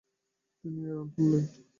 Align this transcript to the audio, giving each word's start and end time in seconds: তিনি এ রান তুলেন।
তিনি 0.59 0.79
এ 0.83 0.91
রান 0.91 1.07
তুলেন। 1.15 1.43